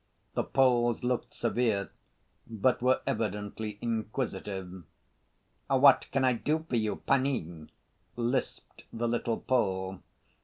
The 0.33 0.43
Poles 0.43 1.03
looked 1.03 1.31
severe 1.31 1.91
but 2.47 2.81
were 2.81 3.01
evidently 3.05 3.77
inquisitive. 3.83 4.81
"What 5.69 6.07
can 6.11 6.25
I 6.25 6.33
do 6.33 6.65
for 6.67 6.75
you, 6.75 6.95
panie?" 6.95 7.67
lisped 8.15 8.85
the 8.91 9.07
little 9.07 9.37
Pole. 9.37 9.99